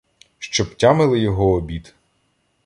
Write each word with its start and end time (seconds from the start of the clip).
Щоб 0.39 0.75
тямили 0.75 1.19
його 1.19 1.51
обід. 1.51 1.95